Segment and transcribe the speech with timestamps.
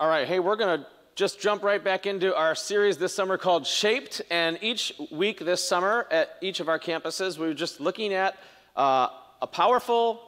[0.00, 3.38] All right, hey, we're going to just jump right back into our series this summer
[3.38, 4.22] called Shaped.
[4.28, 8.36] And each week this summer at each of our campuses, we were just looking at
[8.74, 9.06] uh,
[9.40, 10.20] a powerful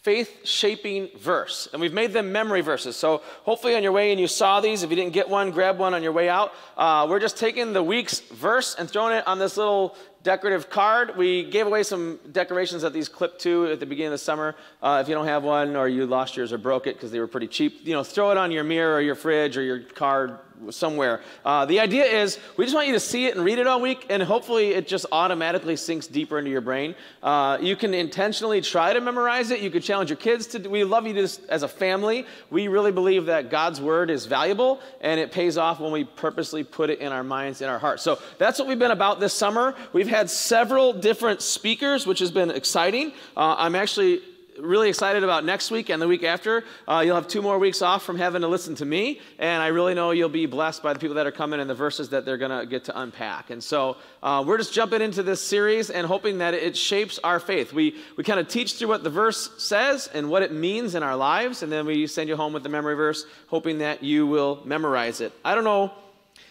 [0.00, 1.68] faith shaping verse.
[1.70, 2.96] And we've made them memory verses.
[2.96, 4.82] So hopefully on your way and you saw these.
[4.82, 6.54] If you didn't get one, grab one on your way out.
[6.74, 11.16] Uh, we're just taking the week's verse and throwing it on this little decorative card.
[11.16, 14.56] We gave away some decorations that these clip to at the beginning of the summer.
[14.82, 17.20] Uh, if you don't have one or you lost yours or broke it because they
[17.20, 19.80] were pretty cheap, you know, throw it on your mirror or your fridge or your
[19.80, 20.38] card
[20.70, 21.20] somewhere.
[21.44, 23.80] Uh, the idea is we just want you to see it and read it all
[23.80, 26.94] week, and hopefully it just automatically sinks deeper into your brain.
[27.22, 29.60] Uh, you can intentionally try to memorize it.
[29.60, 30.68] You could challenge your kids to.
[30.68, 32.26] We love you to, as a family.
[32.50, 36.64] We really believe that God's word is valuable, and it pays off when we purposely
[36.64, 38.02] put it in our minds, in our hearts.
[38.02, 39.74] So that's what we've been about this summer.
[39.92, 43.12] We've had several different speakers, which has been exciting.
[43.36, 44.22] Uh, I'm actually
[44.60, 46.64] really excited about next week and the week after.
[46.86, 49.68] Uh, you'll have two more weeks off from having to listen to me, and I
[49.68, 52.24] really know you'll be blessed by the people that are coming and the verses that
[52.24, 53.50] they're going to get to unpack.
[53.50, 57.40] And so uh, we're just jumping into this series and hoping that it shapes our
[57.40, 57.72] faith.
[57.72, 61.02] We, we kind of teach through what the verse says and what it means in
[61.02, 64.26] our lives, and then we send you home with the memory verse, hoping that you
[64.26, 65.32] will memorize it.
[65.44, 65.92] I don't know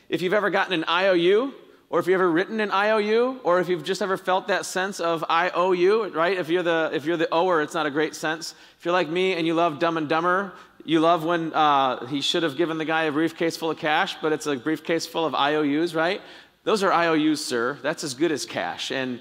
[0.10, 1.54] if you've ever gotten an IOU
[1.94, 5.00] or if you've ever written an IOU, or if you've just ever felt that sense
[5.00, 6.36] of I owe you, right?
[6.36, 8.56] If you're the if you're the ower, it's not a great sense.
[8.80, 12.20] If you're like me and you love Dumb and Dumber, you love when uh, he
[12.20, 15.24] should have given the guy a briefcase full of cash, but it's a briefcase full
[15.24, 16.20] of IOUs, right?
[16.64, 17.78] Those are IOUs, sir.
[17.84, 18.90] That's as good as cash.
[18.90, 19.20] And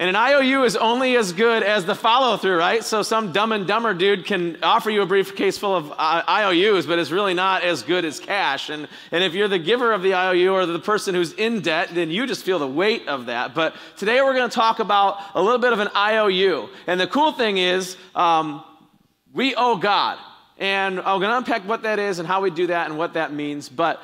[0.00, 2.82] and an IOU is only as good as the follow through, right?
[2.82, 6.98] So some dumb and dumber dude can offer you a briefcase full of IOUs, but
[6.98, 8.70] it's really not as good as cash.
[8.70, 11.90] And, and if you're the giver of the IOU or the person who's in debt,
[11.92, 13.54] then you just feel the weight of that.
[13.54, 16.70] But today we're going to talk about a little bit of an IOU.
[16.86, 18.64] And the cool thing is, um,
[19.34, 20.16] we owe God.
[20.56, 23.12] And I'm going to unpack what that is and how we do that and what
[23.14, 23.68] that means.
[23.68, 24.02] But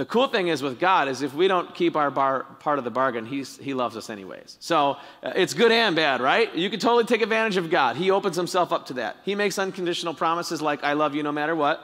[0.00, 2.84] the cool thing is with God is if we don't keep our bar, part of
[2.84, 4.56] the bargain, he's, he loves us anyways.
[4.58, 6.54] So uh, it's good and bad, right?
[6.54, 7.96] You can totally take advantage of God.
[7.96, 9.18] He opens himself up to that.
[9.26, 11.82] He makes unconditional promises like, I love you no matter what.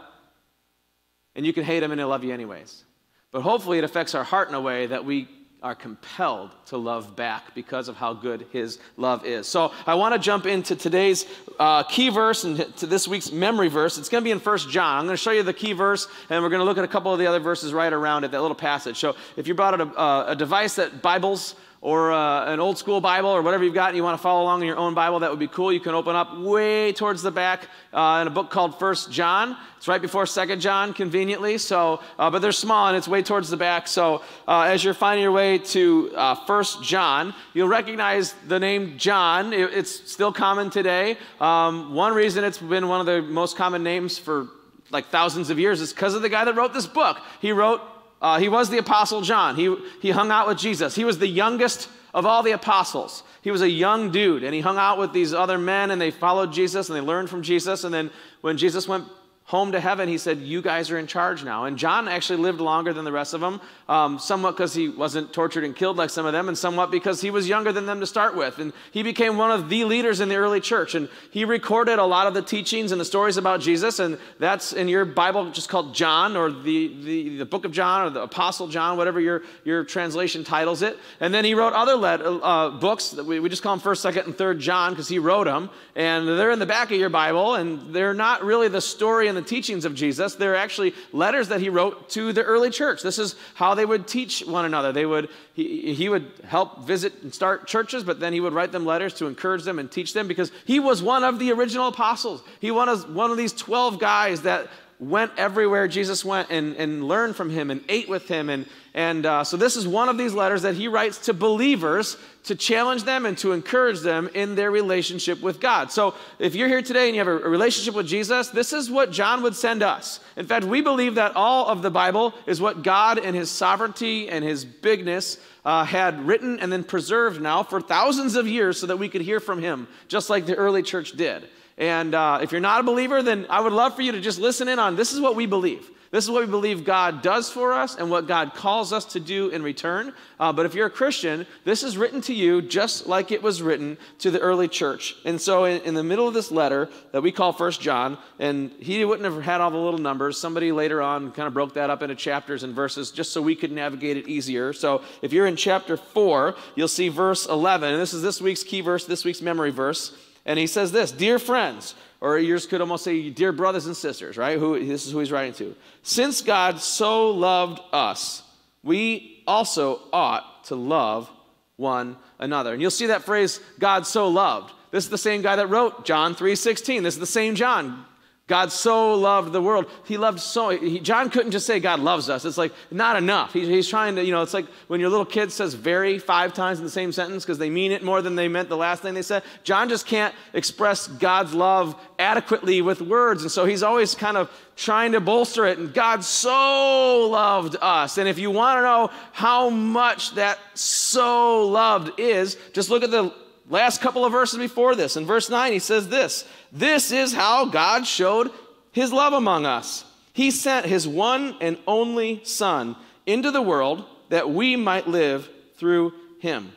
[1.34, 2.84] And you can hate him and he'll love you anyways.
[3.32, 5.28] But hopefully it affects our heart in a way that we
[5.62, 9.48] are compelled to love back because of how good his love is.
[9.48, 11.24] So I want to jump into today's
[11.58, 13.96] uh, key verse and to this week's memory verse.
[13.96, 14.98] It's going to be in First John.
[14.98, 16.88] I'm going to show you the key verse, and we're going to look at a
[16.88, 18.98] couple of the other verses right around it, that little passage.
[18.98, 21.54] So if you brought a, a, a device that Bibles
[21.86, 24.42] or uh, an old school Bible or whatever you've got and you want to follow
[24.42, 25.72] along in your own Bible, that would be cool.
[25.72, 29.56] You can open up way towards the back uh, in a book called First John.
[29.76, 31.58] It's right before Second John, conveniently.
[31.58, 33.86] So, uh, but they're small and it's way towards the back.
[33.86, 38.98] So, uh, as you're finding your way to uh, First John, you'll recognize the name
[38.98, 39.52] John.
[39.52, 41.16] It, it's still common today.
[41.40, 44.48] Um, one reason it's been one of the most common names for
[44.90, 47.18] like thousands of years is because of the guy that wrote this book.
[47.40, 47.80] He wrote
[48.20, 49.56] uh, he was the Apostle John.
[49.56, 50.94] He, he hung out with Jesus.
[50.94, 53.22] He was the youngest of all the apostles.
[53.42, 56.10] He was a young dude, and he hung out with these other men, and they
[56.10, 57.84] followed Jesus, and they learned from Jesus.
[57.84, 58.10] And then
[58.40, 59.04] when Jesus went
[59.46, 61.66] home to heaven, he said, You guys are in charge now.
[61.66, 65.32] And John actually lived longer than the rest of them, um, somewhat because he wasn't
[65.32, 68.00] tortured and killed like some of them, and somewhat because he was younger than them
[68.00, 68.58] to start with.
[68.58, 70.96] And he became one of the leaders in the early church.
[70.96, 74.00] And he recorded a lot of the teachings and the stories about Jesus.
[74.00, 78.06] And that's in your Bible just called John, or the, the, the book of John,
[78.06, 80.98] or the Apostle John, whatever your, your translation titles it.
[81.20, 84.24] And then he wrote other uh, books that we, we just call them 1st, 2nd,
[84.24, 85.70] and 3rd John because he wrote them.
[85.94, 89.42] And they're in the back of your Bible, and they're not really the story the
[89.42, 90.34] teachings of Jesus.
[90.34, 93.02] They're actually letters that he wrote to the early church.
[93.02, 94.92] This is how they would teach one another.
[94.92, 98.72] They would, he, he would help visit and start churches, but then he would write
[98.72, 101.88] them letters to encourage them and teach them because he was one of the original
[101.88, 102.42] apostles.
[102.60, 107.36] He was one of these 12 guys that went everywhere Jesus went and, and learned
[107.36, 108.48] from him and ate with him.
[108.48, 112.16] And, and uh, so, this is one of these letters that he writes to believers
[112.44, 115.92] to challenge them and to encourage them in their relationship with God.
[115.92, 118.90] So, if you're here today and you have a, a relationship with Jesus, this is
[118.90, 120.20] what John would send us.
[120.36, 124.30] In fact, we believe that all of the Bible is what God in his sovereignty
[124.30, 128.86] and his bigness uh, had written and then preserved now for thousands of years so
[128.86, 131.48] that we could hear from him, just like the early church did.
[131.78, 134.38] And uh, if you're not a believer, then I would love for you to just
[134.38, 135.90] listen in on this is what we believe.
[136.10, 139.20] This is what we believe God does for us and what God calls us to
[139.20, 140.14] do in return.
[140.38, 143.60] Uh, but if you're a Christian, this is written to you just like it was
[143.60, 145.16] written to the early church.
[145.24, 148.70] And so, in, in the middle of this letter that we call First John, and
[148.78, 150.38] he wouldn't have had all the little numbers.
[150.38, 153.56] Somebody later on kind of broke that up into chapters and verses just so we
[153.56, 154.72] could navigate it easier.
[154.72, 157.92] So, if you're in chapter 4, you'll see verse 11.
[157.92, 160.16] And this is this week's key verse, this week's memory verse.
[160.46, 164.38] And he says this Dear friends, Or yours could almost say, Dear brothers and sisters,
[164.38, 164.58] right?
[164.58, 165.74] Who, this is who he's writing to.
[166.02, 168.42] Since God so loved us,
[168.82, 171.30] we also ought to love
[171.76, 172.72] one another.
[172.72, 174.72] And you'll see that phrase, God so loved.
[174.92, 177.02] This is the same guy that wrote John 3:16.
[177.02, 178.06] This is the same John.
[178.48, 179.86] God so loved the world.
[180.04, 180.70] He loved so.
[180.70, 182.44] He, John couldn't just say God loves us.
[182.44, 183.52] It's like not enough.
[183.52, 186.54] He, he's trying to, you know, it's like when your little kid says very five
[186.54, 189.02] times in the same sentence because they mean it more than they meant the last
[189.02, 189.42] thing they said.
[189.64, 193.42] John just can't express God's love adequately with words.
[193.42, 195.78] And so he's always kind of trying to bolster it.
[195.78, 198.16] And God so loved us.
[198.16, 203.10] And if you want to know how much that so loved is, just look at
[203.10, 203.34] the
[203.68, 205.16] last couple of verses before this.
[205.16, 208.50] In verse 9, he says this This is how God showed
[208.92, 210.04] his love among us.
[210.32, 216.12] He sent his one and only Son into the world that we might live through
[216.40, 216.72] him.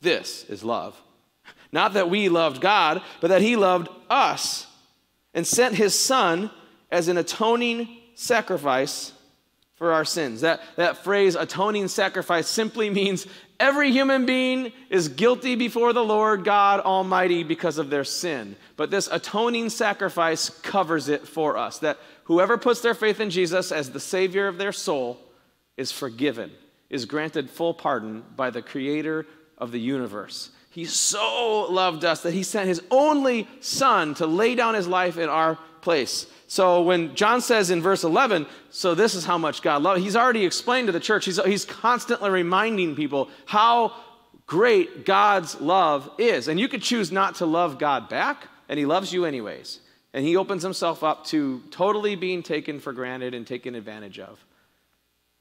[0.00, 1.00] This is love.
[1.72, 4.66] Not that we loved God, but that he loved us
[5.34, 6.50] and sent his Son
[6.90, 9.12] as an atoning sacrifice
[9.76, 10.42] for our sins.
[10.42, 13.26] That, that phrase, atoning sacrifice, simply means
[13.60, 18.56] every human being is guilty before the Lord God Almighty because of their sin.
[18.76, 21.78] But this atoning sacrifice covers it for us.
[21.78, 25.20] That whoever puts their faith in Jesus as the Savior of their soul
[25.76, 26.50] is forgiven,
[26.88, 29.26] is granted full pardon by the Creator
[29.58, 30.50] of the universe.
[30.70, 35.18] He so loved us that He sent His only Son to lay down His life
[35.18, 36.26] in our place.
[36.46, 40.16] So when John says in verse 11, so this is how much God loves, he's
[40.16, 43.94] already explained to the church, he's, he's constantly reminding people how
[44.46, 46.48] great God's love is.
[46.48, 49.78] And you could choose not to love God back, and he loves you anyways.
[50.12, 54.44] And he opens himself up to totally being taken for granted and taken advantage of.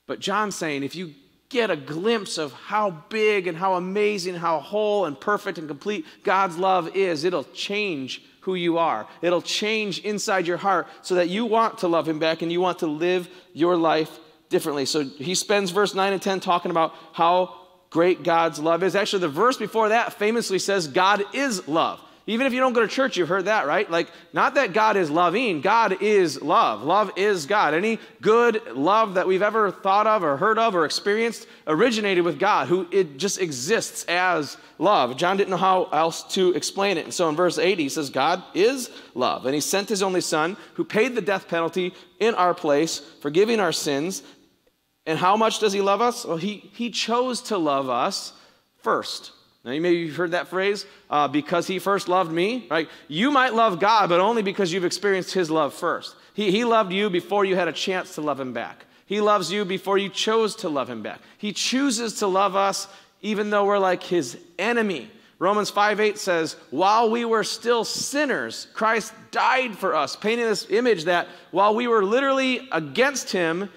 [0.06, 1.16] But John's saying if you
[1.50, 6.06] get a glimpse of how big and how amazing, how whole and perfect and complete
[6.24, 9.08] God's love is, it'll change who you are.
[9.22, 12.62] It'll change inside your heart so that you want to love him back and you
[12.62, 14.20] want to live your life
[14.50, 14.86] differently.
[14.86, 17.56] So he spends verse 9 and 10 talking about how
[17.90, 18.96] great God's love is.
[18.96, 22.02] Actually, the verse before that famously says, God is love.
[22.30, 23.90] Even if you don't go to church, you've heard that, right?
[23.90, 26.84] Like, not that God is loving, God is love.
[26.84, 27.74] Love is God.
[27.74, 32.38] Any good love that we've ever thought of or heard of or experienced originated with
[32.38, 35.18] God, who it just exists as love.
[35.18, 37.06] John didn't know how else to explain it.
[37.06, 39.48] And so in verse 8, he says, God is love.
[39.48, 43.60] And he sent his only Son, who paid the death penalty in our place, forgiving
[43.60, 44.22] our sins.
[45.08, 46.26] And how much does he love us?
[46.26, 48.34] Well, he, he chose to love us
[48.78, 49.32] first.
[49.66, 52.88] Now, you maybe you've heard that phrase, uh, because he first loved me, right?
[53.08, 56.16] You might love God, but only because you've experienced his love first.
[56.34, 58.86] He, he loved you before you had a chance to love him back.
[59.06, 61.20] He loves you before you chose to love him back.
[61.38, 62.88] He chooses to love us
[63.22, 65.10] even though we're like his enemy.
[65.40, 70.70] Romans 5 8 says, While we were still sinners, Christ died for us, painting this
[70.70, 73.70] image that while we were literally against him,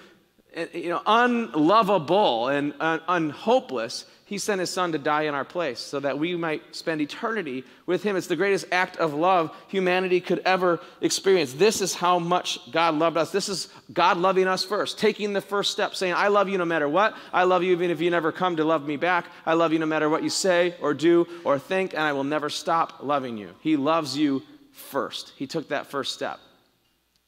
[0.53, 5.45] eh, you know, unlovable and un- unhopeless, he sent his son to die in our
[5.45, 8.15] place so that we might spend eternity with him.
[8.15, 11.53] It's the greatest act of love humanity could ever experience.
[11.53, 13.31] This is how much God loved us.
[13.31, 16.65] This is God loving us first, taking the first step, saying, I love you no
[16.65, 17.15] matter what.
[17.31, 19.27] I love you even if you never come to love me back.
[19.45, 22.23] I love you no matter what you say or do or think, and I will
[22.23, 23.51] never stop loving you.
[23.59, 24.41] He loves you
[24.71, 25.33] first.
[25.35, 26.39] He took that first step.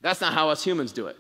[0.02, 1.18] That's not how us humans do it.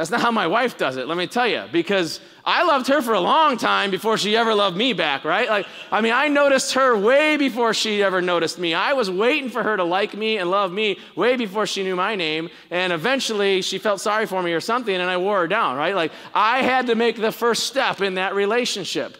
[0.00, 3.02] That's not how my wife does it, let me tell you, because I loved her
[3.02, 5.46] for a long time before she ever loved me back, right?
[5.46, 8.72] Like, I mean, I noticed her way before she ever noticed me.
[8.72, 11.96] I was waiting for her to like me and love me way before she knew
[11.96, 15.46] my name, and eventually she felt sorry for me or something, and I wore her
[15.46, 15.94] down, right?
[15.94, 19.18] Like, I had to make the first step in that relationship.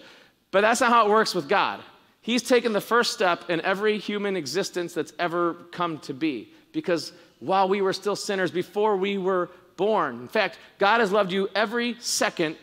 [0.50, 1.81] But that's not how it works with God.
[2.23, 7.12] He's taken the first step in every human existence that's ever come to be, because
[7.40, 10.20] while we were still sinners, before we were born.
[10.20, 12.56] In fact, God has loved you every second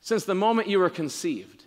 [0.00, 1.64] since the moment you were conceived.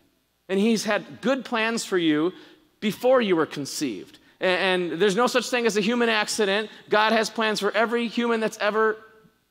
[0.47, 2.33] And He's had good plans for you
[2.79, 4.19] before you were conceived.
[4.39, 6.69] And, there's no such thing as a human accident.
[6.87, 8.97] God has plans for every human that's ever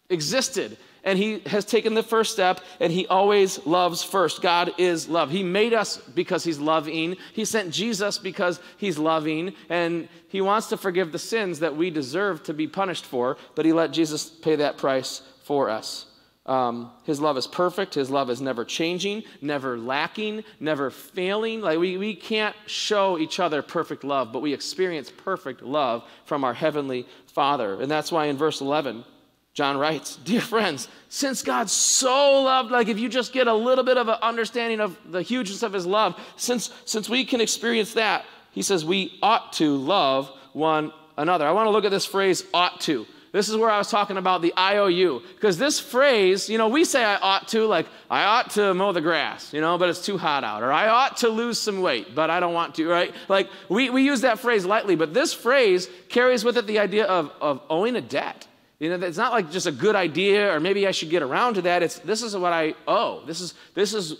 [0.08, 4.42] existed and he has taken the first step and he always loves first.
[4.42, 5.30] God is love.
[5.30, 7.16] He made us because he's loving.
[7.32, 11.90] He sent Jesus because he's loving and he wants to forgive the sins that we
[11.90, 16.06] deserve to be punished for, but he let Jesus pay that price for us.
[16.46, 17.94] Um, his love is perfect.
[17.94, 21.60] His love is never changing, never lacking, never failing.
[21.60, 26.44] Like we, we can't show each other perfect love, but we experience perfect love from
[26.44, 27.82] our heavenly Father.
[27.82, 29.04] And that's why in verse 11,
[29.52, 33.82] John writes, Dear friends, since God so loved, like if you just get a little
[33.82, 37.94] bit of an understanding of the hugeness of his love, since, since we can experience
[37.94, 41.44] that, he says we ought to love one another.
[41.44, 43.04] I want to look at this phrase ought to.
[43.32, 45.22] This is where I was talking about the IOU.
[45.34, 48.92] Because this phrase, you know, we say I ought to, like, I ought to mow
[48.92, 50.62] the grass, you know, but it's too hot out.
[50.62, 53.14] Or I ought to lose some weight, but I don't want to, right?
[53.28, 57.04] Like, we, we use that phrase lightly, but this phrase carries with it the idea
[57.04, 58.48] of, of owing a debt.
[58.80, 61.54] You know, it's not like just a good idea or maybe I should get around
[61.54, 61.82] to that.
[61.82, 63.22] It's this is what I owe.
[63.26, 64.16] This is this is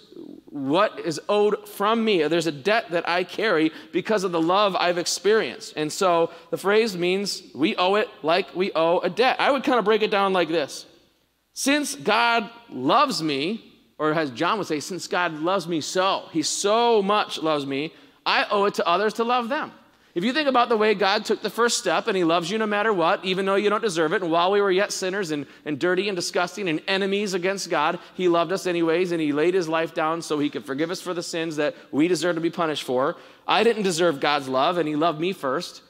[0.50, 2.26] what is owed from me.
[2.26, 5.74] There's a debt that I carry because of the love I've experienced.
[5.76, 9.36] And so the phrase means we owe it like we owe a debt.
[9.40, 10.86] I would kind of break it down like this.
[11.54, 13.64] Since God loves me,
[13.98, 17.92] or as John would say, since God loves me so, he so much loves me,
[18.26, 19.72] I owe it to others to love them.
[20.12, 22.58] If you think about the way God took the first step and He loves you
[22.58, 25.30] no matter what, even though you don't deserve it, and while we were yet sinners
[25.30, 29.32] and, and dirty and disgusting and enemies against God, He loved us anyways and He
[29.32, 32.34] laid His life down so He could forgive us for the sins that we deserve
[32.34, 33.16] to be punished for.
[33.46, 35.82] I didn't deserve God's love and He loved me first.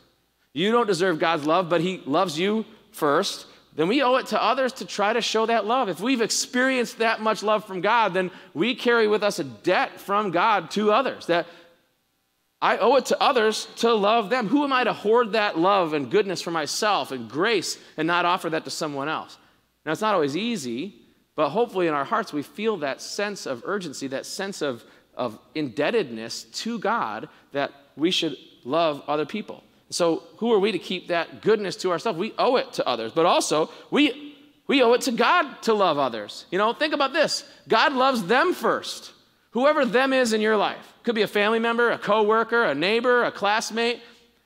[0.53, 3.47] You don't deserve God's love, but He loves you first.
[3.77, 5.89] Then we owe it to others to try to show that love.
[5.89, 10.00] If we've experienced that much love from God, then we carry with us a debt
[10.00, 11.27] from God to others.
[11.27, 11.47] That
[12.62, 14.49] I owe it to others to love them.
[14.49, 18.26] Who am I to hoard that love and goodness for myself and grace and not
[18.26, 19.38] offer that to someone else?
[19.87, 20.95] Now, it's not always easy,
[21.37, 25.38] but hopefully in our hearts we feel that sense of urgency, that sense of, of
[25.55, 29.64] indebtedness to God that we should love other people.
[29.88, 32.19] So, who are we to keep that goodness to ourselves?
[32.19, 34.37] We owe it to others, but also we,
[34.67, 36.45] we owe it to God to love others.
[36.50, 39.12] You know, think about this God loves them first,
[39.50, 40.95] whoever them is in your life.
[41.02, 44.00] Could be a family member, a coworker, a neighbor, a classmate,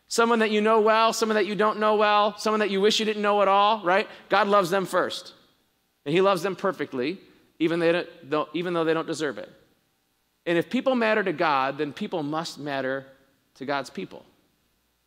[0.09, 2.99] someone that you know well, someone that you don't know well, someone that you wish
[2.99, 4.09] you didn't know at all, right?
[4.29, 5.33] God loves them first.
[6.05, 7.19] And He loves them perfectly,
[7.59, 9.51] even, they don't, even though they don't deserve it.
[10.47, 13.07] And if people matter to God, then people must matter
[13.55, 14.25] to God's people.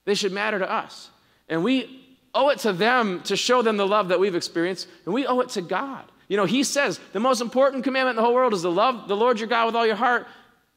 [0.06, 1.10] They should matter to us.
[1.48, 5.14] And we owe it to them to show them the love that we've experienced, and
[5.14, 6.06] we owe it to God.
[6.28, 9.08] You know, He says the most important commandment in the whole world is to love
[9.08, 10.28] the Lord your God with all your heart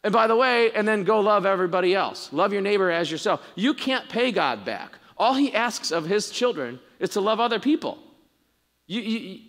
[0.02, 2.32] and by the way, and then go love everybody else.
[2.32, 3.42] Love your neighbor as yourself.
[3.54, 4.98] You can't pay God back.
[5.16, 7.98] All he asks of his children is to love other people.
[8.86, 9.40] You, you,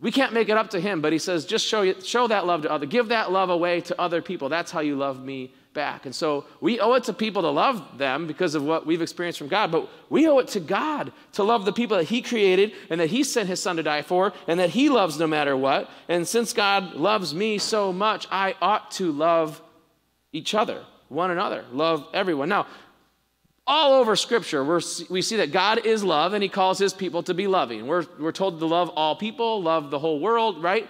[0.00, 2.62] we can't make it up to him, but he says, just show, show that love
[2.62, 2.86] to other.
[2.86, 4.48] Give that love away to other people.
[4.48, 6.06] That's how you love me back.
[6.06, 9.38] And so we owe it to people to love them because of what we've experienced
[9.38, 12.72] from God, but we owe it to God to love the people that He created
[12.88, 15.56] and that He sent His Son to die for and that He loves no matter
[15.56, 15.90] what.
[16.08, 19.60] And since God loves me so much, I ought to love
[20.32, 22.48] each other, one another, love everyone.
[22.48, 22.66] Now,
[23.70, 24.64] all over Scripture,
[25.08, 27.86] we see that God is love and He calls His people to be loving.
[27.86, 30.88] We're, we're told to love all people, love the whole world, right?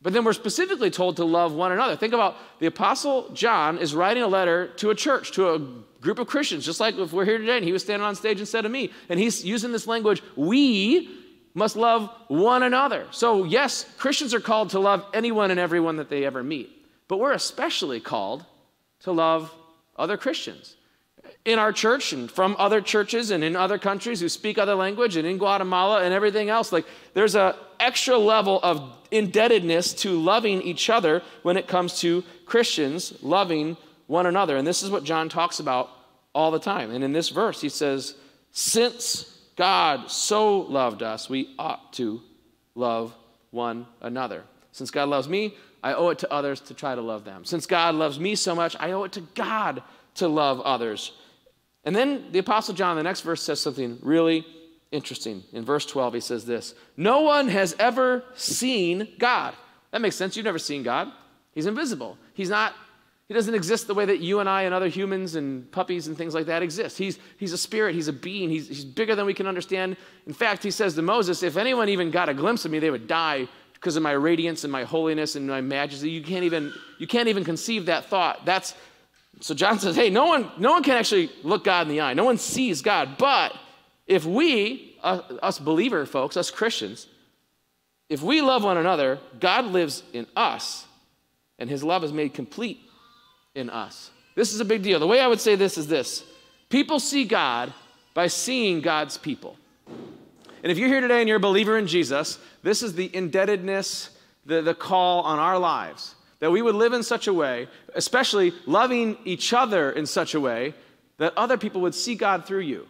[0.00, 1.96] But then we're specifically told to love one another.
[1.96, 5.58] Think about the Apostle John is writing a letter to a church, to a
[6.00, 8.38] group of Christians, just like if we're here today and he was standing on stage
[8.38, 8.92] instead of me.
[9.08, 11.10] And he's using this language, we
[11.54, 13.08] must love one another.
[13.10, 16.70] So, yes, Christians are called to love anyone and everyone that they ever meet.
[17.08, 18.44] But we're especially called
[19.00, 19.52] to love
[19.96, 20.76] other Christians.
[21.44, 25.16] In our church and from other churches and in other countries who speak other language
[25.16, 30.62] and in Guatemala and everything else, like there's an extra level of indebtedness to loving
[30.62, 34.56] each other when it comes to Christians loving one another.
[34.56, 35.90] And this is what John talks about
[36.34, 36.90] all the time.
[36.90, 38.14] And in this verse, he says,
[38.52, 42.22] Since God so loved us, we ought to
[42.74, 43.14] love
[43.50, 44.44] one another.
[44.72, 47.44] Since God loves me, I owe it to others to try to love them.
[47.44, 49.82] Since God loves me so much, I owe it to God
[50.14, 51.12] to love others.
[51.84, 54.46] And then the Apostle John, the next verse, says something really
[54.92, 55.42] interesting.
[55.52, 59.54] In verse 12, he says this No one has ever seen God.
[59.90, 60.36] That makes sense.
[60.36, 61.10] You've never seen God.
[61.52, 62.16] He's invisible.
[62.34, 62.74] He's not,
[63.28, 66.16] he doesn't exist the way that you and I and other humans and puppies and
[66.16, 66.96] things like that exist.
[66.96, 69.96] He's, he's a spirit, he's a being, he's, he's bigger than we can understand.
[70.26, 72.90] In fact, he says to Moses, If anyone even got a glimpse of me, they
[72.90, 76.08] would die because of my radiance and my holiness and my majesty.
[76.08, 78.44] You can't even, you can't even conceive that thought.
[78.44, 78.74] That's
[79.42, 82.14] so John says, hey, no one, no one can actually look God in the eye.
[82.14, 83.18] No one sees God.
[83.18, 83.52] But
[84.06, 87.08] if we, uh, us believer folks, us Christians,
[88.08, 90.86] if we love one another, God lives in us,
[91.58, 92.80] and his love is made complete
[93.56, 94.10] in us.
[94.36, 95.00] This is a big deal.
[95.00, 96.22] The way I would say this is this
[96.68, 97.74] people see God
[98.14, 99.56] by seeing God's people.
[100.62, 104.10] And if you're here today and you're a believer in Jesus, this is the indebtedness,
[104.46, 108.52] the, the call on our lives that we would live in such a way, especially
[108.66, 110.74] loving each other in such a way,
[111.18, 112.88] that other people would see God through you.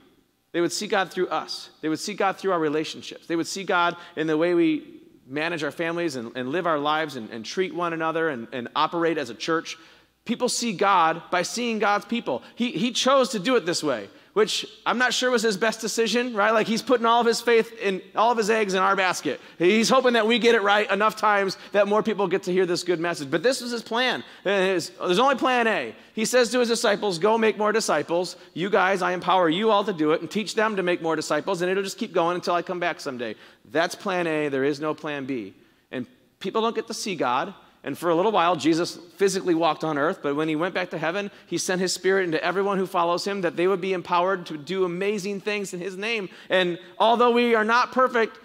[0.53, 1.69] They would see God through us.
[1.83, 3.27] They would see God through our relationships.
[3.27, 6.79] They would see God in the way we manage our families and, and live our
[6.79, 9.77] lives and, and treat one another and, and operate as a church.
[10.25, 12.43] People see God by seeing God's people.
[12.55, 14.09] He, he chose to do it this way.
[14.33, 16.53] Which I'm not sure was his best decision, right?
[16.53, 19.41] Like he's putting all of his faith in all of his eggs in our basket.
[19.59, 22.65] He's hoping that we get it right enough times that more people get to hear
[22.65, 23.31] this good message.
[23.31, 24.25] But this was his plan.
[24.43, 25.95] There's only plan A.
[26.15, 28.37] He says to his disciples, Go make more disciples.
[28.55, 31.17] You guys, I empower you all to do it and teach them to make more
[31.17, 33.35] disciples, and it'll just keep going until I come back someday.
[33.71, 34.49] That's plan A.
[34.49, 35.55] There is no plan B.
[35.91, 36.07] And
[36.41, 37.53] people don't get to see God.
[37.85, 40.91] And for a little while, Jesus physically walked on earth, but when he went back
[40.91, 43.93] to heaven, he sent his spirit into everyone who follows him that they would be
[43.93, 46.29] empowered to do amazing things in his name.
[46.49, 48.39] And although we are not perfect,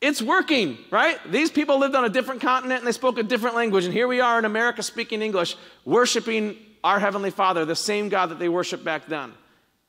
[0.00, 1.18] it's working, right?
[1.30, 3.84] These people lived on a different continent and they spoke a different language.
[3.84, 8.30] And here we are in America speaking English, worshiping our Heavenly Father, the same God
[8.30, 9.32] that they worshiped back then.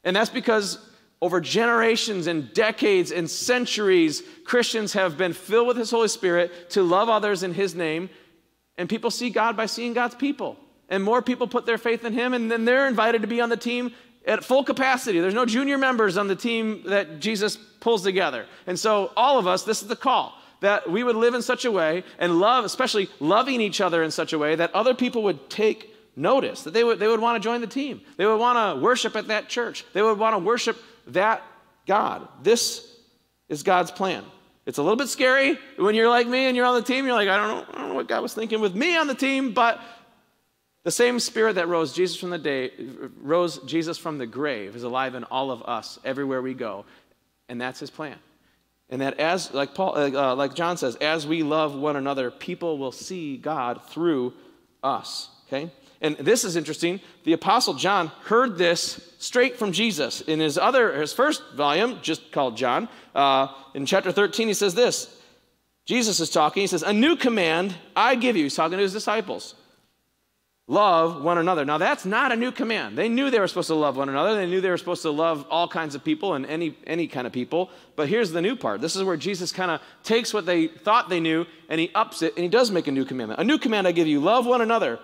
[0.04, 0.78] And that's because
[1.22, 6.84] over generations and decades and centuries, Christians have been filled with His Holy Spirit to
[6.84, 8.10] love others in His name
[8.82, 10.58] and people see God by seeing God's people.
[10.90, 13.50] And more people put their faith in Him, and then they're invited to be on
[13.50, 13.94] the team
[14.26, 15.20] at full capacity.
[15.20, 18.48] There's no junior members on the team that Jesus pulls together.
[18.66, 21.64] And so, all of us, this is the call that we would live in such
[21.64, 25.22] a way and love, especially loving each other in such a way that other people
[25.24, 28.02] would take notice, that they would, they would want to join the team.
[28.18, 29.86] They would want to worship at that church.
[29.94, 31.44] They would want to worship that
[31.86, 32.28] God.
[32.42, 32.98] This
[33.48, 34.24] is God's plan.
[34.66, 37.06] It's a little bit scary when you're like me and you're on the team.
[37.06, 39.08] You're like, I don't know, I don't know what God was thinking with me on
[39.08, 39.82] the team, but
[40.84, 42.72] the same spirit that rose Jesus from the day,
[43.22, 46.86] rose Jesus from the grave is alive in all of us everywhere we go,
[47.50, 48.18] and that's his plan.
[48.90, 52.78] And that as, like Paul, uh, like John says, as we love one another, people
[52.78, 54.34] will see God through
[54.84, 55.30] us.
[55.48, 55.72] Okay.
[56.02, 57.00] And this is interesting.
[57.26, 60.22] The Apostle John heard this straight from Jesus.
[60.22, 64.74] In his other, his first volume, just called John, uh, in chapter 13, he says
[64.74, 65.16] this.
[65.86, 66.62] Jesus is talking.
[66.62, 68.44] He says, A new command I give you.
[68.44, 69.56] He's talking to his disciples.
[70.68, 71.66] Love one another.
[71.66, 72.98] Now, that's not a new command.
[72.98, 74.36] They knew they were supposed to love one another.
[74.36, 77.28] They knew they were supposed to love all kinds of people and any, any kind
[77.28, 77.70] of people.
[77.96, 78.80] But here's the new part.
[78.80, 82.22] This is where Jesus kind of takes what they thought they knew and he ups
[82.22, 83.42] it and he does make a new commandment.
[83.42, 85.00] A new command I give you love one another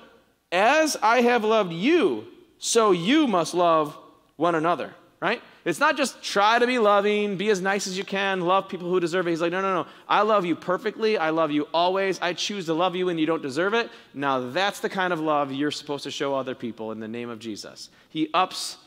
[0.51, 3.97] as I have loved you, so you must love
[4.35, 5.41] one another, right?
[5.65, 8.89] It's not just try to be loving, be as nice as you can, love people
[8.89, 9.31] who deserve it.
[9.31, 9.89] He's like, no, no, no.
[10.07, 11.17] I love you perfectly.
[11.17, 12.19] I love you always.
[12.21, 13.89] I choose to love you when you don't deserve it.
[14.13, 17.29] Now, that's the kind of love you're supposed to show other people in the name
[17.29, 17.89] of Jesus.
[18.09, 18.77] He ups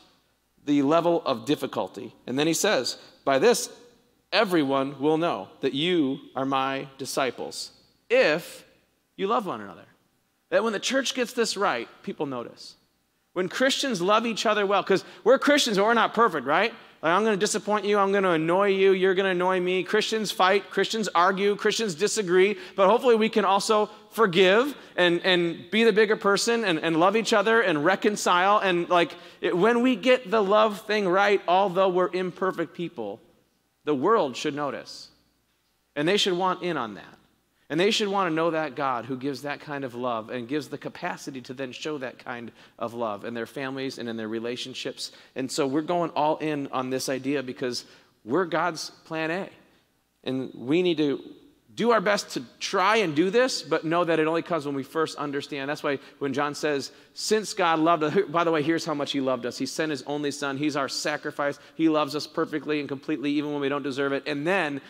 [0.65, 2.15] the level of difficulty.
[2.25, 3.69] And then he says, by this,
[4.31, 7.71] everyone will know that you are my disciples
[8.09, 8.65] if
[9.17, 9.85] you love one another.
[10.51, 12.75] That when the church gets this right, people notice.
[13.33, 16.73] When Christians love each other well, because we're Christians, but we're not perfect, right?
[17.01, 17.97] Like, I'm going to disappoint you.
[17.97, 18.91] I'm going to annoy you.
[18.91, 19.83] You're going to annoy me.
[19.83, 20.69] Christians fight.
[20.69, 21.55] Christians argue.
[21.55, 22.57] Christians disagree.
[22.75, 27.15] But hopefully, we can also forgive and, and be the bigger person and, and love
[27.15, 28.59] each other and reconcile.
[28.59, 33.19] And, like, it, when we get the love thing right, although we're imperfect people,
[33.85, 35.07] the world should notice.
[35.95, 37.17] And they should want in on that.
[37.71, 40.45] And they should want to know that God who gives that kind of love and
[40.45, 44.17] gives the capacity to then show that kind of love in their families and in
[44.17, 45.13] their relationships.
[45.37, 47.85] And so we're going all in on this idea because
[48.25, 49.49] we're God's plan A.
[50.25, 51.23] And we need to
[51.73, 54.75] do our best to try and do this, but know that it only comes when
[54.75, 55.69] we first understand.
[55.69, 59.13] That's why when John says, Since God loved us, by the way, here's how much
[59.13, 59.57] He loved us.
[59.57, 60.57] He sent His only Son.
[60.57, 61.57] He's our sacrifice.
[61.75, 64.23] He loves us perfectly and completely, even when we don't deserve it.
[64.27, 64.81] And then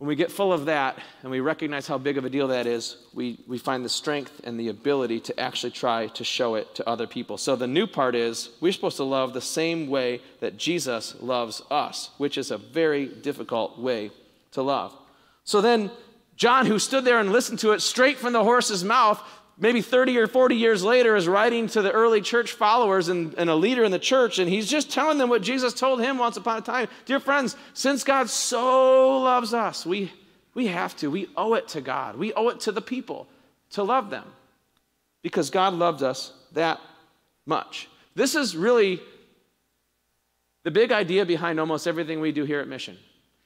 [0.00, 2.66] when we get full of that and we recognize how big of a deal that
[2.66, 6.74] is, we, we find the strength and the ability to actually try to show it
[6.76, 7.36] to other people.
[7.36, 11.60] So the new part is we're supposed to love the same way that Jesus loves
[11.70, 14.10] us, which is a very difficult way
[14.52, 14.96] to love.
[15.44, 15.90] So then,
[16.34, 19.22] John, who stood there and listened to it straight from the horse's mouth,
[19.60, 23.48] maybe 30 or 40 years later is writing to the early church followers and, and,
[23.48, 26.36] a leader in the church, and he's just telling them what Jesus told him once
[26.36, 26.88] upon a time.
[27.04, 30.10] Dear friends, since God so loves us, we,
[30.54, 31.10] we have to.
[31.10, 32.16] We owe it to God.
[32.16, 33.28] We owe it to the people
[33.70, 34.26] to love them
[35.22, 36.80] because God loved us that
[37.46, 37.88] much.
[38.14, 39.00] This is really
[40.64, 42.96] the big idea behind almost everything we do here at Mission.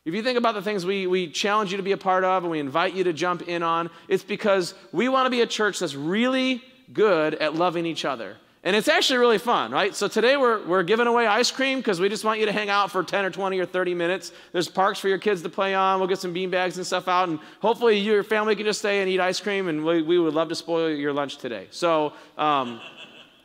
[0.04, 2.42] If you think about the things we, we challenge you to be a part of
[2.42, 5.46] and we invite you to jump in on, it's because we want to be a
[5.46, 6.62] church that's really
[6.92, 8.36] good at loving each other.
[8.64, 9.94] And it's actually really fun, right?
[9.94, 12.68] So today we're, we're giving away ice cream because we just want you to hang
[12.68, 14.32] out for 10 or 20 or 30 minutes.
[14.52, 15.98] There's parks for your kids to play on.
[16.00, 17.30] We'll get some bean bags and stuff out.
[17.30, 19.68] And hopefully your family can just stay and eat ice cream.
[19.68, 21.66] And we, we would love to spoil your lunch today.
[21.70, 22.80] So, um,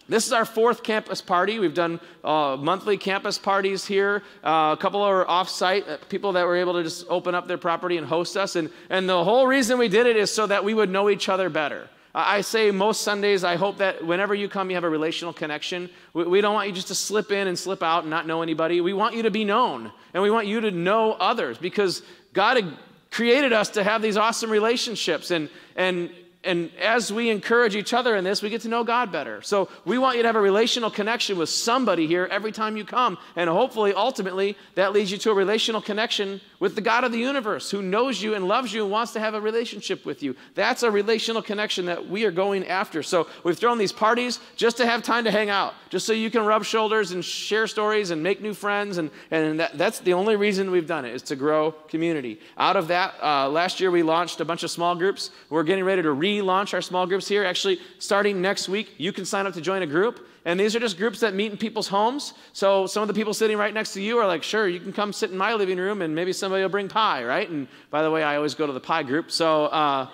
[0.10, 1.60] this is our fourth campus party.
[1.60, 4.24] We've done uh, monthly campus parties here.
[4.44, 7.58] Uh, a couple are off-site, uh, people that were able to just open up their
[7.58, 8.56] property and host us.
[8.56, 11.30] And, and the whole reason we did it is so that we would know each
[11.30, 11.88] other better.
[12.14, 15.92] I say most Sundays, I hope that whenever you come, you have a relational connection.
[16.14, 18.82] We don't want you just to slip in and slip out and not know anybody.
[18.82, 22.02] We want you to be known, and we want you to know others because
[22.34, 22.78] God
[23.12, 25.30] created us to have these awesome relationships.
[25.30, 26.10] And, and
[26.44, 29.42] and as we encourage each other in this, we get to know God better.
[29.42, 32.86] So we want you to have a relational connection with somebody here every time you
[32.86, 33.18] come.
[33.36, 37.18] And hopefully, ultimately, that leads you to a relational connection with the God of the
[37.18, 40.36] universe who knows you and loves you and wants to have a relationship with you.
[40.56, 43.02] That's a relational connection that we are going after.
[43.02, 46.30] So we've thrown these parties just to have time to hang out, just so you
[46.30, 48.98] can rub shoulders and share stories and make new friends.
[48.98, 52.40] And, and that, that's the only reason we've done it, is to grow community.
[52.58, 55.32] Out of that, uh, last year we launched a bunch of small groups.
[55.50, 57.46] We're getting ready to relaunch our small groups here.
[57.46, 60.26] Actually, starting next week, you can sign up to join a group.
[60.46, 62.34] And these are just groups that meet in people's homes.
[62.54, 64.94] So some of the people sitting right next to you are like, sure, you can
[64.94, 67.50] come sit in my living room and maybe somebody will bring pie, right?
[67.50, 69.32] And by the way, I always go to the pie group.
[69.32, 70.08] So, uh,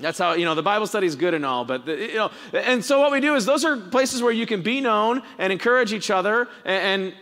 [0.00, 2.30] that's how, you know, the Bible study is good and all, but, the, you know,
[2.54, 5.52] and so what we do is those are places where you can be known and
[5.52, 7.14] encourage each other and, and,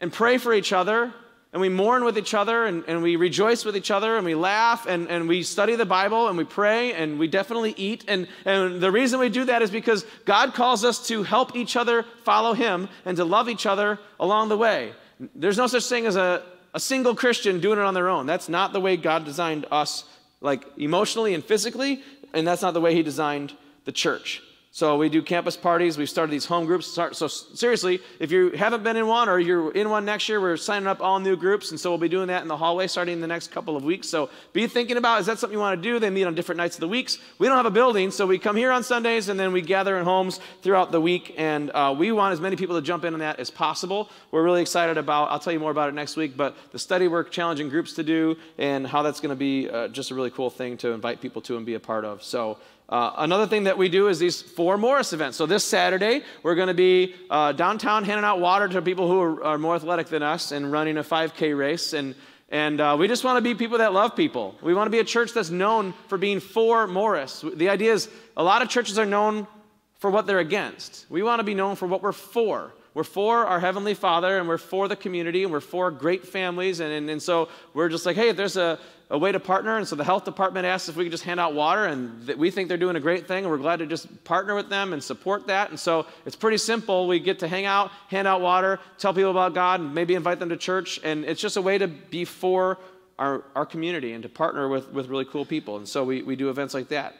[0.00, 1.12] and pray for each other
[1.52, 4.36] and we mourn with each other and, and we rejoice with each other and we
[4.36, 8.04] laugh and, and we study the Bible and we pray and we definitely eat.
[8.06, 11.76] And, and the reason we do that is because God calls us to help each
[11.76, 14.92] other follow Him and to love each other along the way.
[15.34, 18.26] There's no such thing as a, a single Christian doing it on their own.
[18.26, 20.04] That's not the way God designed us,
[20.40, 23.54] like emotionally and physically, and that's not the way He designed
[23.86, 24.40] the church.
[24.72, 25.98] So we do campus parties.
[25.98, 26.86] We've started these home groups.
[26.86, 30.56] So seriously, if you haven't been in one or you're in one next year, we're
[30.56, 33.14] signing up all new groups, and so we'll be doing that in the hallway starting
[33.14, 34.08] in the next couple of weeks.
[34.08, 35.98] So be thinking about is that something you want to do?
[35.98, 37.18] They meet on different nights of the weeks.
[37.38, 39.98] We don't have a building, so we come here on Sundays and then we gather
[39.98, 43.12] in homes throughout the week, and uh, we want as many people to jump in
[43.12, 44.08] on that as possible.
[44.30, 45.32] We're really excited about.
[45.32, 48.04] I'll tell you more about it next week, but the study work, challenging groups to
[48.04, 51.20] do, and how that's going to be uh, just a really cool thing to invite
[51.20, 52.22] people to and be a part of.
[52.22, 52.58] So.
[52.90, 55.36] Uh, another thing that we do is these for Morris events.
[55.36, 59.20] So this Saturday, we're going to be uh, downtown handing out water to people who
[59.20, 61.92] are, are, more athletic than us and running a 5K race.
[61.92, 62.16] And,
[62.48, 64.56] and uh, we just want to be people that love people.
[64.60, 67.44] We want to be a church that's known for being for Morris.
[67.54, 69.46] The idea is a lot of churches are known
[70.00, 71.06] for what they're against.
[71.08, 72.72] We want to be known for what we're for.
[72.92, 76.80] We're for our Heavenly Father and we're for the community and we're for great families.
[76.80, 79.76] And, and, and so we're just like, hey, if there's a, a way to partner.
[79.76, 82.38] And so the health department asked if we could just hand out water, and th-
[82.38, 84.92] we think they're doing a great thing, and we're glad to just partner with them
[84.92, 85.70] and support that.
[85.70, 87.08] And so it's pretty simple.
[87.08, 90.38] We get to hang out, hand out water, tell people about God, and maybe invite
[90.38, 91.00] them to church.
[91.02, 92.78] And it's just a way to be for
[93.18, 95.76] our, our community and to partner with, with really cool people.
[95.76, 97.16] And so we, we do events like that.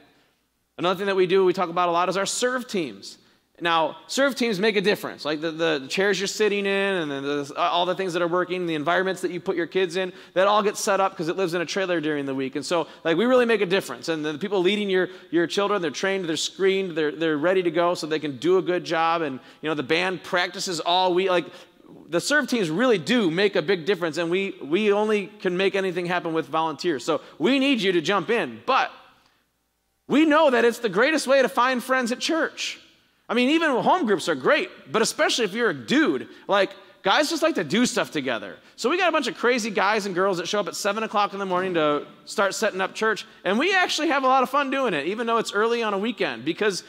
[0.77, 3.17] Another thing that we do, we talk about a lot, is our serve teams.
[3.63, 5.23] Now, serve teams make a difference.
[5.23, 8.65] Like the, the chairs you're sitting in and the, all the things that are working,
[8.65, 11.37] the environments that you put your kids in, that all gets set up because it
[11.37, 12.55] lives in a trailer during the week.
[12.55, 14.09] And so, like, we really make a difference.
[14.09, 17.69] And the people leading your, your children, they're trained, they're screened, they're, they're ready to
[17.69, 19.21] go so they can do a good job.
[19.21, 21.29] And, you know, the band practices all week.
[21.29, 21.45] Like,
[22.09, 24.17] the serve teams really do make a big difference.
[24.17, 27.05] And we, we only can make anything happen with volunteers.
[27.05, 28.63] So we need you to jump in.
[28.65, 28.91] But
[30.07, 32.79] we know that it's the greatest way to find friends at church.
[33.31, 37.29] I mean, even home groups are great, but especially if you're a dude, like, guys
[37.29, 38.57] just like to do stuff together.
[38.75, 41.01] So we got a bunch of crazy guys and girls that show up at 7
[41.03, 44.43] o'clock in the morning to start setting up church, and we actually have a lot
[44.43, 46.83] of fun doing it, even though it's early on a weekend, because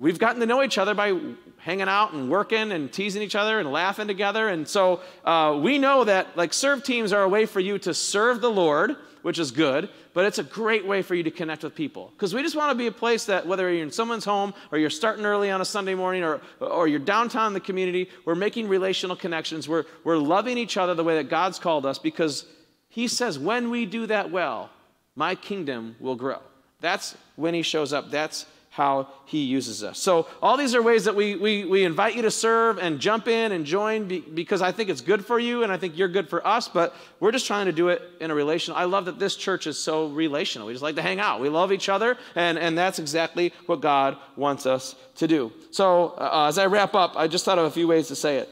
[0.00, 1.16] we've gotten to know each other by
[1.58, 4.48] hanging out and working and teasing each other and laughing together.
[4.48, 7.94] And so uh, we know that like serve teams are a way for you to
[7.94, 11.62] serve the Lord which is good, but it's a great way for you to connect
[11.62, 12.10] with people.
[12.16, 14.78] Because we just want to be a place that whether you're in someone's home or
[14.78, 18.34] you're starting early on a Sunday morning or, or you're downtown in the community, we're
[18.34, 19.68] making relational connections.
[19.68, 22.46] We're, we're loving each other the way that God's called us because
[22.88, 24.70] He says, when we do that well,
[25.14, 26.40] my kingdom will grow.
[26.80, 28.10] That's when He shows up.
[28.10, 28.44] That's
[28.78, 29.98] how he uses us.
[29.98, 33.26] So, all these are ways that we, we, we invite you to serve and jump
[33.26, 36.08] in and join be, because I think it's good for you and I think you're
[36.08, 38.78] good for us, but we're just trying to do it in a relational.
[38.78, 40.68] I love that this church is so relational.
[40.68, 41.40] We just like to hang out.
[41.40, 45.52] We love each other, and, and that's exactly what God wants us to do.
[45.72, 48.36] So, uh, as I wrap up, I just thought of a few ways to say
[48.36, 48.48] it.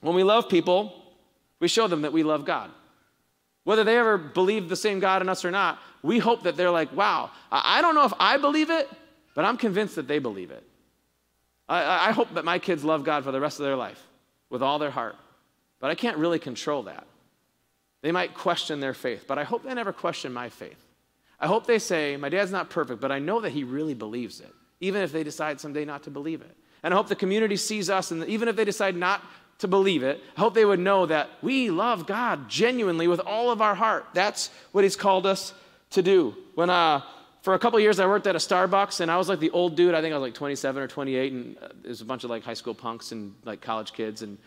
[0.00, 0.94] When we love people,
[1.60, 2.70] we show them that we love God.
[3.64, 6.70] Whether they ever believe the same God in us or not, we hope that they're
[6.70, 8.88] like, wow, I don't know if I believe it,
[9.34, 10.62] but I'm convinced that they believe it.
[11.68, 14.02] I, I hope that my kids love God for the rest of their life
[14.50, 15.16] with all their heart.
[15.80, 17.06] But I can't really control that.
[18.02, 20.78] They might question their faith, but I hope they never question my faith.
[21.40, 24.40] I hope they say, My dad's not perfect, but I know that he really believes
[24.40, 26.56] it, even if they decide someday not to believe it.
[26.82, 29.22] And I hope the community sees us, and even if they decide not
[29.58, 33.50] to believe it, I hope they would know that we love God genuinely with all
[33.50, 34.06] of our heart.
[34.14, 35.54] That's what he's called us
[35.90, 36.34] to do.
[36.54, 37.02] When uh,
[37.42, 39.76] for a couple years, I worked at a Starbucks, and I was like the old
[39.76, 39.94] dude.
[39.94, 42.44] I think I was like 27 or 28, and uh, there's a bunch of like
[42.44, 44.38] high school punks and like college kids, and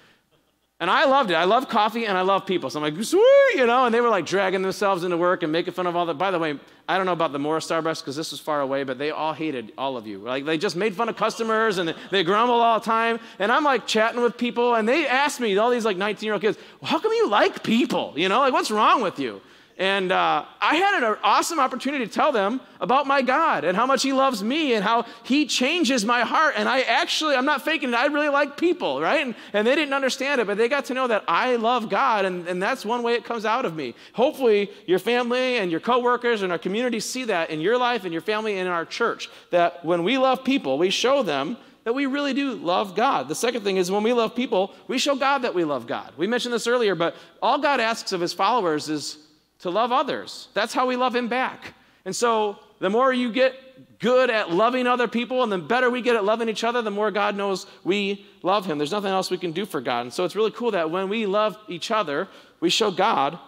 [0.82, 1.36] and I loved it.
[1.36, 2.70] I love coffee and I love people.
[2.70, 5.50] So I'm like, sweet, you know, and they were like dragging themselves into work and
[5.50, 6.18] making fun of all that.
[6.18, 8.84] By the way, I don't know about the Morris Starbucks because this was far away,
[8.84, 10.20] but they all hated all of you.
[10.20, 13.22] Like they just made fun of customers and they grumbled all the time.
[13.40, 16.34] And I'm like chatting with people and they asked me, all these like 19 year
[16.34, 18.14] old kids, well, how come you like people?
[18.18, 19.42] You know, like what's wrong with you?
[19.78, 23.86] And uh, I had an awesome opportunity to tell them about my God and how
[23.86, 26.54] much He loves me and how He changes my heart.
[26.56, 29.26] And I actually, I'm not faking it, I really like people, right?
[29.26, 32.24] And, and they didn't understand it, but they got to know that I love God,
[32.24, 33.96] and, and that's one way it comes out of me.
[34.14, 38.14] Hopefully, your family and your coworkers and our community see that in your life and
[38.14, 39.30] your family and in our church.
[39.52, 43.28] That when we love people, we show them that we really do love God.
[43.28, 46.14] The second thing is when we love people, we show God that we love God.
[46.18, 49.18] We mentioned this earlier, but all God asks of His followers is
[49.60, 50.50] to love others.
[50.54, 51.74] That's how we love Him back.
[52.06, 56.02] And so the more you get good at loving other people and the better we
[56.02, 58.78] get at loving each other, the more God knows we love Him.
[58.78, 60.02] There's nothing else we can do for God.
[60.02, 62.28] And so it's really cool that when we love each other,
[62.60, 63.40] we show God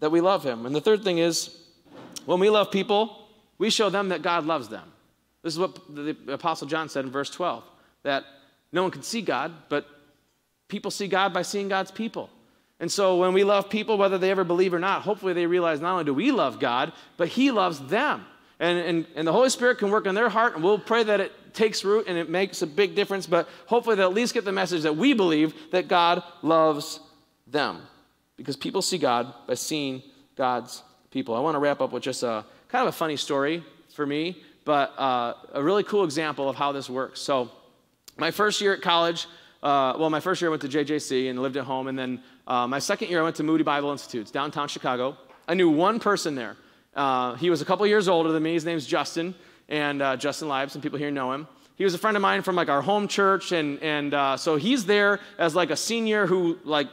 [0.00, 0.66] that we love Him.
[0.66, 1.56] And the third thing is
[2.26, 4.92] when we love people, we show them that God loves them.
[5.42, 7.64] This is what the Apostle John said in verse 12
[8.02, 8.24] that
[8.72, 9.86] no one can see God, but
[10.68, 12.30] people see God by seeing God's people.
[12.80, 15.80] And so when we love people, whether they ever believe or not, hopefully they realize
[15.80, 18.24] not only do we love God, but He loves them.
[18.58, 21.20] And, and, and the Holy Spirit can work in their heart, and we'll pray that
[21.20, 24.44] it takes root and it makes a big difference, but hopefully they'll at least get
[24.44, 27.00] the message that we believe that God loves
[27.46, 27.82] them.
[28.36, 30.02] Because people see God by seeing
[30.36, 31.34] God's people.
[31.34, 33.64] I want to wrap up with just a kind of a funny story
[33.94, 37.20] for me, but uh, a really cool example of how this works.
[37.20, 37.50] So,
[38.16, 39.26] my first year at college,
[39.62, 42.22] uh, well, my first year I went to JJC and lived at home, and then
[42.50, 45.16] uh, my second year I went to Moody Bible Institute, downtown Chicago.
[45.46, 46.56] I knew one person there.
[46.96, 48.54] Uh, he was a couple years older than me.
[48.54, 49.36] His name's Justin,
[49.68, 50.72] and uh, Justin Live.
[50.72, 51.46] Some people here know him.
[51.76, 54.56] He was a friend of mine from like our home church, and and uh, so
[54.56, 56.88] he's there as like a senior who like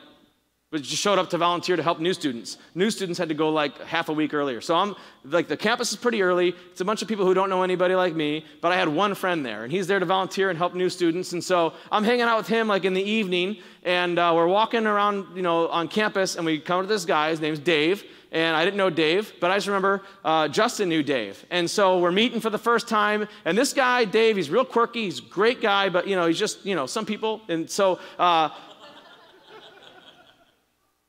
[0.69, 2.57] but just showed up to volunteer to help new students.
[2.75, 4.59] New students had to go like half a week earlier.
[4.59, 6.53] So I'm like the campus is pretty early.
[6.71, 9.15] It's a bunch of people who don't know anybody like me, but I had one
[9.15, 11.31] friend there, and he's there to volunteer and help new students.
[11.31, 14.85] And so I'm hanging out with him like in the evening, and uh, we're walking
[14.85, 17.29] around, you know, on campus, and we come to this guy.
[17.29, 18.03] His name's Dave.
[18.29, 21.45] And I didn't know Dave, but I just remember uh, Justin knew Dave.
[21.49, 23.25] And so we're meeting for the first time.
[23.45, 25.05] And this guy, Dave, he's real quirky.
[25.05, 27.41] He's a great guy, but, you know, he's just, you know, some people.
[27.47, 28.49] And so uh,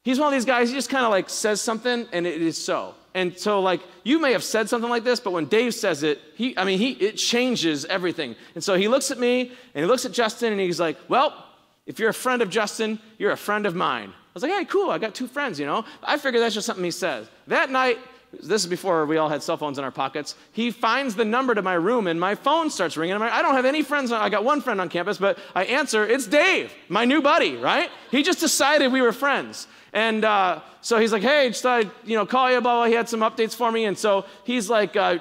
[0.09, 2.57] He's one of these guys, he just kind of like says something and it is
[2.57, 2.94] so.
[3.12, 6.18] And so like you may have said something like this, but when Dave says it,
[6.35, 8.35] he I mean he it changes everything.
[8.55, 11.35] And so he looks at me and he looks at Justin and he's like, "Well,
[11.85, 14.64] if you're a friend of Justin, you're a friend of mine." I was like, "Hey,
[14.64, 14.88] cool.
[14.88, 17.29] I got two friends, you know." I figured that's just something he says.
[17.47, 17.99] That night,
[18.33, 20.37] this is before we all had cell phones in our pockets.
[20.53, 23.14] He finds the number to my room and my phone starts ringing.
[23.14, 24.11] I'm like, I don't have any friends.
[24.11, 27.90] I got one friend on campus, but I answer, it's Dave, my new buddy, right?
[28.11, 29.66] He just decided we were friends.
[29.92, 32.85] And uh, so he's like, hey, just thought I'd, you know, call you, blah, blah.
[32.87, 33.87] He had some updates for me.
[33.87, 35.18] And so he's like, uh,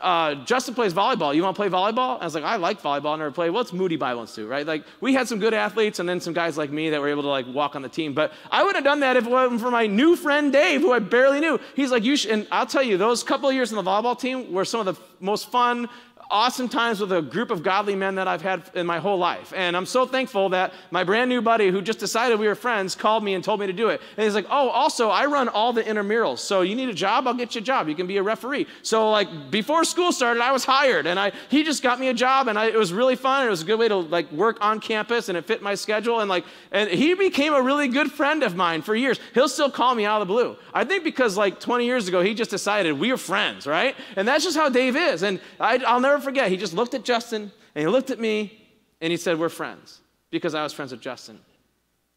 [0.00, 1.34] uh, Justin plays volleyball.
[1.34, 2.20] You want to play volleyball?
[2.20, 3.14] I was like, I like volleyball.
[3.14, 3.50] I never played.
[3.50, 4.66] What's Moody Bible Institute, right?
[4.66, 7.22] Like, we had some good athletes and then some guys like me that were able
[7.22, 8.12] to, like, walk on the team.
[8.12, 10.92] But I would have done that if it wasn't for my new friend Dave, who
[10.92, 11.60] I barely knew.
[11.74, 14.18] He's like, you should, and I'll tell you, those couple of years in the volleyball
[14.18, 15.88] team were some of the most fun,
[16.30, 19.52] awesome times with a group of godly men that I've had in my whole life.
[19.54, 22.94] And I'm so thankful that my brand new buddy who just decided we were friends
[22.94, 24.00] called me and told me to do it.
[24.16, 26.38] And he's like, oh, also, I run all the intramurals.
[26.38, 27.26] So you need a job?
[27.26, 27.88] I'll get you a job.
[27.88, 28.66] You can be a referee.
[28.82, 31.06] So, like, before school started, I was hired.
[31.06, 32.48] And I, he just got me a job.
[32.48, 33.46] And I, it was really fun.
[33.46, 35.28] It was a good way to, like, work on campus.
[35.28, 36.20] And it fit my schedule.
[36.20, 39.20] And, like, and he became a really good friend of mine for years.
[39.34, 40.56] He'll still call me out of the blue.
[40.72, 43.94] I think because, like, 20 years ago, he just decided we are friends, right?
[44.16, 45.22] And that's just how Dave is.
[45.22, 48.60] And I, I'll never forget, he just looked at Justin and he looked at me
[49.00, 50.00] and he said, We're friends
[50.30, 51.38] because I was friends with Justin.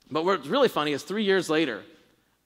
[0.10, 1.84] But what's really funny is three years later,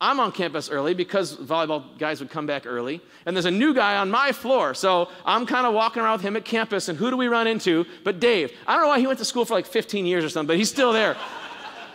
[0.01, 3.01] I'm on campus early because volleyball guys would come back early.
[3.27, 4.73] And there's a new guy on my floor.
[4.73, 6.89] So I'm kind of walking around with him at campus.
[6.89, 7.85] And who do we run into?
[8.03, 8.51] But Dave.
[8.65, 10.57] I don't know why he went to school for like 15 years or something, but
[10.57, 11.15] he's still there.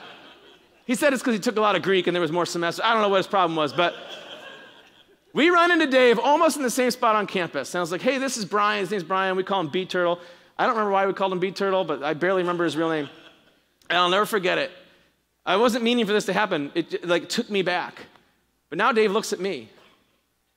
[0.86, 2.84] he said it's because he took a lot of Greek and there was more semesters.
[2.84, 3.94] I don't know what his problem was, but
[5.36, 7.74] we run into Dave almost in the same spot on campus.
[7.74, 8.80] And I was like, hey, this is Brian.
[8.80, 9.36] His name's Brian.
[9.36, 10.18] We call him Beat Turtle.
[10.58, 12.88] I don't remember why we called him Beat Turtle, but I barely remember his real
[12.88, 13.10] name.
[13.90, 14.70] And I'll never forget it.
[15.44, 16.72] I wasn't meaning for this to happen.
[16.74, 18.06] It like took me back.
[18.70, 19.68] But now Dave looks at me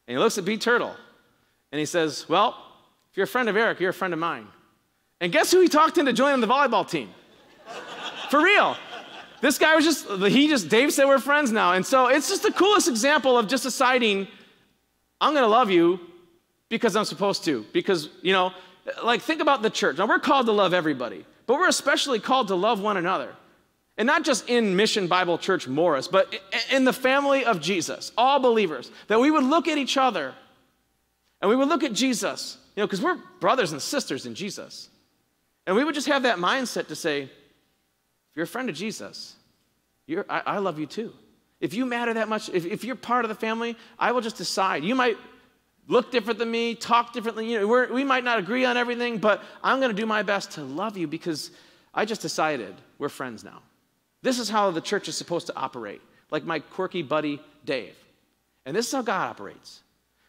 [0.08, 0.96] and he looks at Beat Turtle
[1.74, 2.56] and he says, Well,
[3.12, 4.48] if you're a friend of Eric, you're a friend of mine.
[5.20, 7.10] And guess who he talked into joining the volleyball team?
[8.30, 8.78] for real.
[9.42, 11.74] This guy was just, he just, Dave said we're friends now.
[11.74, 14.30] And so it's just the coolest example of just deciding
[15.22, 16.00] I'm going to love you
[16.70, 17.66] because I'm supposed to.
[17.74, 18.54] Because, you know,
[19.04, 19.98] like think about the church.
[19.98, 23.36] Now, we're called to love everybody, but we're especially called to love one another.
[23.98, 26.34] And not just in Mission Bible Church Morris, but
[26.72, 30.34] in the family of Jesus, all believers, that we would look at each other
[31.42, 34.90] and we would look at Jesus, you know, because we're brothers and sisters in Jesus.
[35.68, 37.30] And we would just have that mindset to say, if
[38.36, 39.36] you're a friend of Jesus,
[40.10, 41.14] I, I, love you too.
[41.60, 44.38] If you matter that much, if, if, you're part of the family, I will just
[44.38, 44.84] decide.
[44.84, 45.18] You might
[45.88, 47.52] look different than me, talk differently.
[47.52, 50.52] You know, we might not agree on everything, but I'm going to do my best
[50.52, 51.52] to love you because
[51.94, 53.62] I just decided we're friends now.
[54.22, 57.96] This is how the church is supposed to operate, like my quirky buddy Dave.
[58.66, 59.82] And this is how God operates.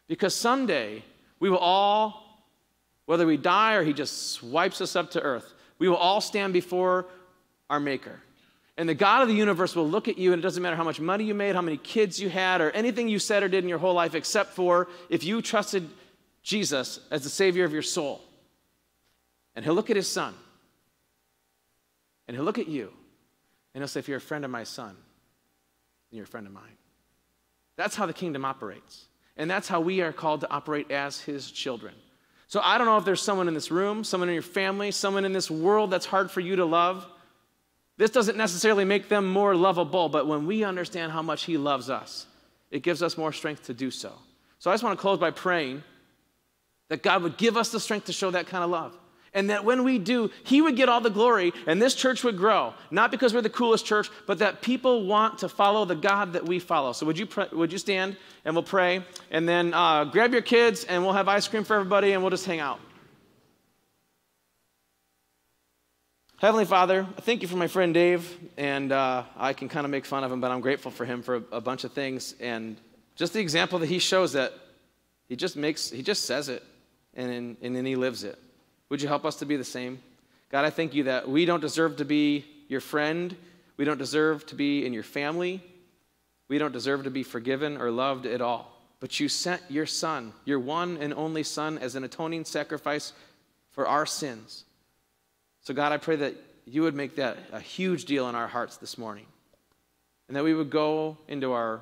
[0.08, 1.04] Because someday
[1.38, 2.44] we will all,
[3.06, 6.52] whether we die or he just swipes us up to earth, we will all stand
[6.52, 7.06] before
[7.68, 8.20] our Maker.
[8.80, 10.84] And the God of the universe will look at you, and it doesn't matter how
[10.84, 13.62] much money you made, how many kids you had, or anything you said or did
[13.62, 15.86] in your whole life, except for if you trusted
[16.42, 18.22] Jesus as the Savior of your soul.
[19.54, 20.32] And He'll look at His Son,
[22.26, 22.90] and He'll look at you,
[23.74, 24.96] and he'll say, If you're a friend of my son,
[26.10, 26.78] then you're a friend of mine.
[27.76, 29.08] That's how the kingdom operates.
[29.36, 31.92] And that's how we are called to operate as his children.
[32.48, 35.26] So I don't know if there's someone in this room, someone in your family, someone
[35.26, 37.06] in this world that's hard for you to love.
[38.00, 41.90] This doesn't necessarily make them more lovable, but when we understand how much he loves
[41.90, 42.26] us,
[42.70, 44.10] it gives us more strength to do so.
[44.58, 45.82] So I just want to close by praying
[46.88, 48.96] that God would give us the strength to show that kind of love.
[49.34, 52.38] And that when we do, He would get all the glory and this church would
[52.38, 52.72] grow.
[52.90, 56.46] Not because we're the coolest church, but that people want to follow the God that
[56.46, 56.94] we follow.
[56.94, 59.04] So would you, pray, would you stand and we'll pray?
[59.30, 62.30] And then uh, grab your kids and we'll have ice cream for everybody and we'll
[62.30, 62.80] just hang out.
[66.40, 68.34] Heavenly Father, I thank you for my friend Dave.
[68.56, 71.20] And uh, I can kind of make fun of him, but I'm grateful for him
[71.22, 72.34] for a, a bunch of things.
[72.40, 72.78] And
[73.14, 74.54] just the example that he shows that
[75.28, 76.62] he just makes, he just says it
[77.12, 78.38] and, and then he lives it.
[78.88, 80.00] Would you help us to be the same?
[80.50, 83.36] God, I thank you that we don't deserve to be your friend.
[83.76, 85.62] We don't deserve to be in your family.
[86.48, 88.80] We don't deserve to be forgiven or loved at all.
[88.98, 93.12] But you sent your Son, your one and only Son, as an atoning sacrifice
[93.72, 94.64] for our sins.
[95.70, 98.76] So, God, I pray that you would make that a huge deal in our hearts
[98.78, 99.26] this morning.
[100.26, 101.78] And that we would go into our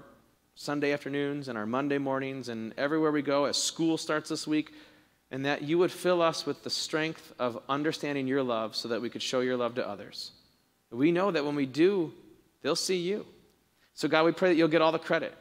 [0.54, 4.74] Sunday afternoons and our Monday mornings and everywhere we go as school starts this week
[5.30, 9.00] and that you would fill us with the strength of understanding your love so that
[9.00, 10.32] we could show your love to others.
[10.90, 12.12] We know that when we do,
[12.60, 13.24] they'll see you.
[13.94, 15.34] So, God, we pray that you'll get all the credit.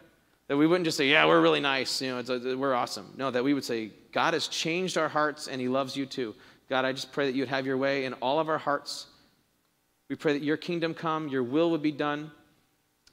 [0.47, 3.13] That we wouldn't just say, yeah, we're really nice, you know, a, uh, we're awesome.
[3.17, 6.33] No, that we would say, God has changed our hearts and he loves you too.
[6.69, 9.07] God, I just pray that you'd have your way in all of our hearts.
[10.09, 12.31] We pray that your kingdom come, your will would be done.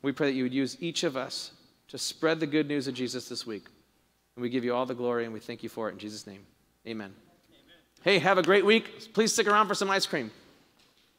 [0.02, 1.52] We pray that you would use each of us
[1.88, 3.66] to spread the good news of Jesus this week.
[4.36, 6.26] And we give you all the glory and we thank you for it in Jesus'
[6.26, 6.44] name.
[6.86, 7.12] Amen.
[7.12, 7.14] Amen.
[8.02, 9.12] Hey, have a great week.
[9.14, 10.30] Please stick around for some ice cream.